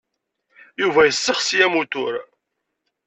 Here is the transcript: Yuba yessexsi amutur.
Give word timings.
Yuba 0.81 1.01
yessexsi 1.05 1.57
amutur. 1.65 2.13